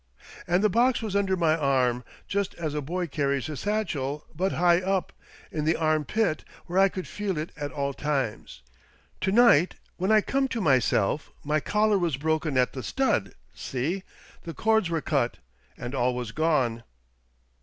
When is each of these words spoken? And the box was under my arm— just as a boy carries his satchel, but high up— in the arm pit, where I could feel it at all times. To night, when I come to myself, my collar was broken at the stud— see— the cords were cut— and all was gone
And 0.47 0.63
the 0.63 0.67
box 0.69 1.03
was 1.03 1.15
under 1.15 1.37
my 1.37 1.55
arm— 1.55 2.03
just 2.27 2.55
as 2.55 2.73
a 2.73 2.81
boy 2.81 3.05
carries 3.05 3.45
his 3.45 3.59
satchel, 3.59 4.25
but 4.35 4.53
high 4.53 4.79
up— 4.81 5.13
in 5.51 5.63
the 5.63 5.75
arm 5.75 6.05
pit, 6.05 6.43
where 6.65 6.79
I 6.79 6.89
could 6.89 7.07
feel 7.07 7.37
it 7.37 7.51
at 7.55 7.71
all 7.71 7.93
times. 7.93 8.63
To 9.19 9.31
night, 9.31 9.75
when 9.97 10.11
I 10.11 10.21
come 10.21 10.47
to 10.47 10.59
myself, 10.59 11.31
my 11.43 11.59
collar 11.59 11.99
was 11.99 12.17
broken 12.17 12.57
at 12.57 12.73
the 12.73 12.81
stud— 12.81 13.35
see— 13.53 14.01
the 14.43 14.55
cords 14.55 14.89
were 14.89 15.01
cut— 15.01 15.37
and 15.77 15.93
all 15.93 16.15
was 16.15 16.31
gone 16.31 16.81